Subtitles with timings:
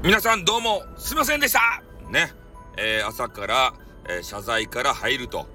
[0.00, 2.32] 皆さんどうもすいませんでしたね、
[2.76, 3.74] えー、朝から、
[4.08, 5.48] えー、謝罪から入ると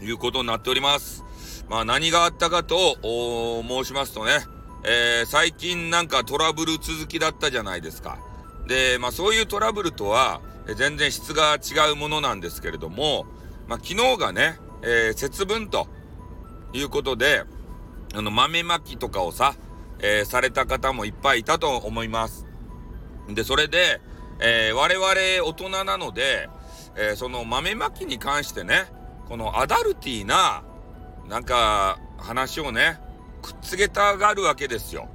[0.00, 1.24] いうことになっております。
[1.68, 2.96] まあ何があったかと
[3.62, 4.32] 申しますとね、
[4.84, 8.18] えー、最近なんかトラブル続きだったじゃないですか。
[8.66, 10.40] で、まあそういうトラブルとは
[10.76, 13.26] 全然質が違うものなんですけれども、
[13.68, 15.86] まあ昨日がね、えー、節分と
[16.72, 17.44] いうことで、
[18.12, 19.54] あの豆まきとかをさ、
[20.00, 22.41] えー、された方もいっぱいいたと思います。
[23.28, 24.00] で、それで、
[24.40, 26.48] えー、我々大人なので、
[26.96, 28.86] えー、その豆まきに関してね、
[29.28, 30.62] このアダルティーな、
[31.28, 32.98] なんか、話をね、
[33.40, 35.08] くっつけたがるわけですよ。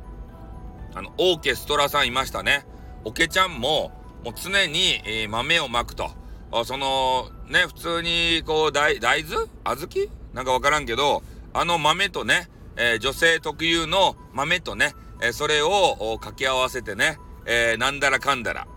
[0.96, 2.66] あの、オーケストラさんいましたね。
[3.06, 3.92] オケちゃんも、
[4.24, 6.10] もう常に、えー、豆をまくと。
[6.52, 9.48] あその、ね、普通に、こう、大、大豆？
[9.64, 10.10] 小豆？
[10.34, 17.18] なんかわからんけど、あの豆とね、えー、女性特有の豆とね、えー、それを掛け合わせてね、
[17.48, 18.68] えー、なんだらかんだら。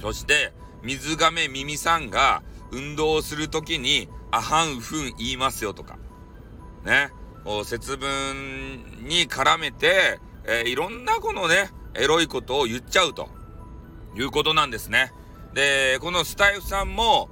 [0.00, 0.52] そして、
[0.82, 5.98] 水亀耳さんが運動するときに、あはんふん言いますよとか。
[6.84, 7.10] ね。
[7.64, 13.28] 節分に絡めて、えー、いろんなこのね、エロいことを言っちゃうと
[14.16, 15.12] いうことなんですね。
[15.54, 17.28] で、このスタイフさんも、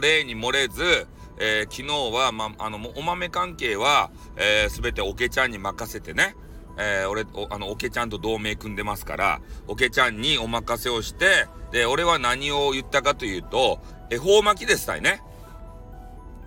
[0.00, 1.08] 例に漏れず、
[1.40, 6.36] えー、昨日は、ま、あの、お豆関係は、えー、ておけちゃんに任せてね、
[6.78, 15.20] えー、俺、あの、おけちゃんと同盟組んでますから、おけちゃんにお任せをして、で、俺は何を言ったかというと、恵方巻きですたいね。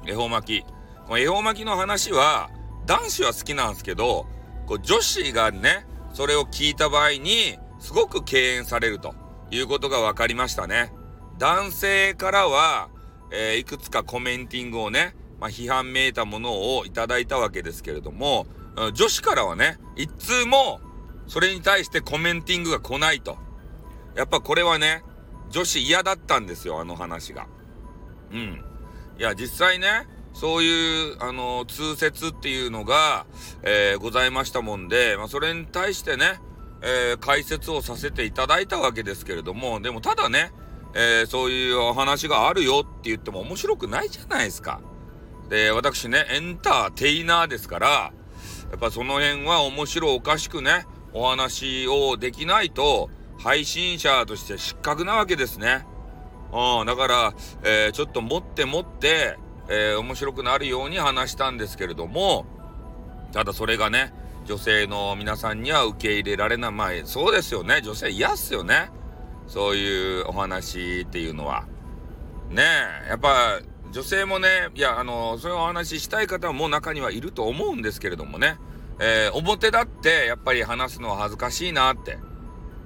[0.08, 0.66] 恵方巻き。
[1.06, 2.50] この恵方巻きの話は、
[2.86, 4.26] 男子は好きなんですけど、
[4.66, 9.16] こう女子がね、それを聞いた場合に、すごく敬遠されると
[9.50, 10.94] いうことが分かりましたね。
[11.38, 12.90] 男性からは、
[13.32, 18.46] えー、いくつかコメンティングをね、まあ、批判めいたものをいただいたわけですけれども、
[18.94, 20.80] 女子からはね、一通も、
[21.28, 23.38] それに対してコメンティングが来ないと。
[24.16, 25.04] やっぱこれはね、
[25.50, 27.48] 女子嫌だったんですよ、あの話が。
[28.32, 28.64] うん。
[29.18, 33.26] いや、実際ね、そういう、あの、通説っていうのが、
[33.64, 36.40] えー、ございましたもんで、まあ、それに対してね、
[36.82, 40.52] えー、解説をさせていただいたわけですけれども、でもただね、
[40.94, 44.82] えー、そういうお話があるよって言っても面白くないじゃないですか。
[45.50, 48.14] で、私ね、エンターテイナーですから、
[48.72, 55.86] やっぱその辺は面白おかしくね、お話をできないと、配信者として失格なわけですね。
[56.54, 57.34] うん、だから、
[57.64, 59.38] えー、ちょっと持って持って、
[59.68, 62.46] えー、面白くなるように話したんですけれども、
[63.34, 64.14] ただそれがね、
[64.46, 66.72] 女性の皆さんには受け入れられない。
[66.72, 67.82] まあ、そうですよね。
[67.82, 68.90] 女性嫌っすよね。
[69.48, 71.66] そういうお話っていうのは。
[72.50, 72.64] ね
[73.06, 73.60] え、やっぱ
[73.92, 78.58] 女性もね、いや、あの、そういうお話ししたい方も中にはいると思うんですけれどもね、
[79.00, 82.18] えー、表だってやっぱり話すのは恥ずかしいなって。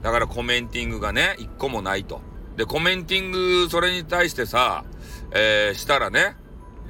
[0.02, 2.22] だからコメンティングがね、一個もないと。
[2.58, 4.84] で、コメンティング、それに対してさ、
[5.32, 6.38] えー、したらね、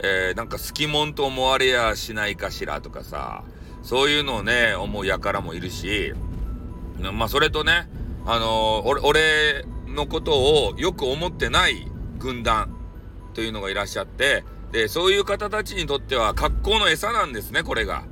[0.01, 3.43] えー、なんか好きもんと思われやしないかしらとかさ、
[3.81, 6.13] そういうのをね、思うやからもいるし、
[6.99, 7.89] まあ、それとね、
[8.25, 11.87] あの、俺、俺のことをよく思ってない
[12.17, 12.74] 軍団
[13.35, 18.03] というのがいらっしゃって、で、そういう方たちにとっては格好の餌なんですね、これが。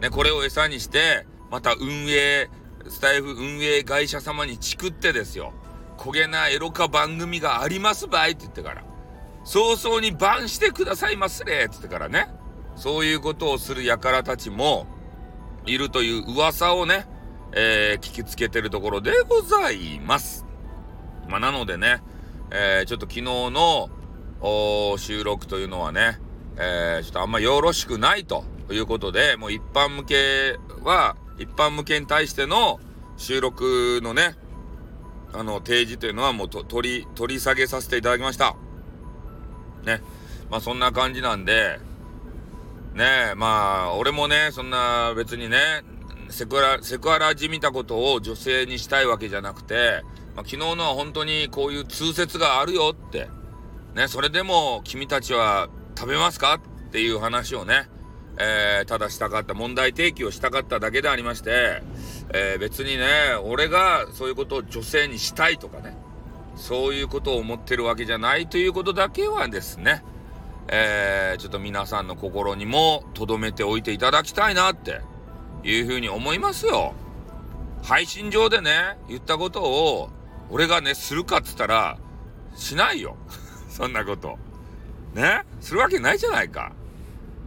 [0.00, 2.48] ね、これを餌にして、また運営、
[2.88, 5.52] スタイフ運営会社様にチクってですよ。
[5.98, 8.84] 焦げなエロ化番組がありますばいって言ってから。
[9.44, 12.28] 早々にバンしてくださいますれって言ってからね。
[12.76, 14.86] そういうことをする輩たちも
[15.66, 17.06] いるという噂をね、
[17.52, 20.44] えー、聞きつけてるところでございます。
[21.28, 22.02] まあ、なのでね、
[22.50, 23.88] えー、ちょっと昨日の
[24.98, 26.18] 収録というのはね、
[26.56, 32.80] えー、ちょっとあんまよろしくないということで、もう一般向けは、一般向けに対しての
[33.16, 34.36] 収録のね、
[35.32, 38.54] あの、提示というのはもう取り、取り下げさせていただきました。
[39.84, 40.00] ね。
[40.50, 41.80] まあそんな感じなんで、
[42.94, 45.58] ねまあ、俺もね、そんな別にね、
[46.28, 50.02] セクハラ、セクハラじみたことを女性にしたいわけじゃなくて、
[50.36, 53.28] まあ、昨日のは本当にこういう通説があるよって、
[53.94, 57.88] ね、それでも君たちは食べますかっていう話をね、
[58.38, 61.82] えー、ただしたかった、問題提起をしたかっただけでありまして、
[62.32, 63.06] えー、別にね、
[63.44, 65.96] 俺がそういうことを女性にしたいとかね、
[66.56, 70.04] そういうことを思ってるわけじゃないということだけはですね、
[70.68, 75.02] えー、ちょっと皆さんの心にも留めておいていただきたいなって
[75.62, 76.94] いうふうに思いますよ。
[77.82, 80.10] 配信上でね、言ったことを
[80.50, 81.98] 俺がね、するかっつったら、
[82.56, 83.16] しないよ。
[83.74, 84.38] そんなこと。
[85.14, 85.42] ね？
[85.60, 86.70] するわけないじゃないか。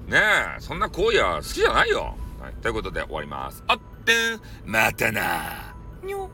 [0.07, 0.19] ね？
[0.57, 2.17] え、そんな行為は好きじゃないよ。
[2.41, 3.63] はい、ということで終わります。
[3.65, 6.29] あってん、またなにょ。